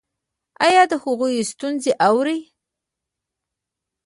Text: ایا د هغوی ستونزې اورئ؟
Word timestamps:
ایا 0.65 0.83
د 0.91 0.93
هغوی 1.03 1.31
ستونزې 1.51 1.91
اورئ؟ 2.07 2.39